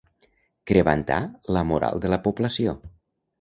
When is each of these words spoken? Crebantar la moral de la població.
Crebantar 0.71 1.19
la 1.57 1.63
moral 1.73 2.01
de 2.07 2.11
la 2.15 2.19
població. 2.25 2.75